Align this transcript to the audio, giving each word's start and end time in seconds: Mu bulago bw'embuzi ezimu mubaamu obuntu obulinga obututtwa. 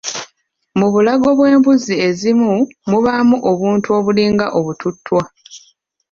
Mu 0.79 0.87
bulago 0.93 1.29
bw'embuzi 1.37 1.95
ezimu 2.07 2.51
mubaamu 2.89 3.37
obuntu 3.51 3.87
obulinga 3.97 4.45
obututtwa. 4.57 5.21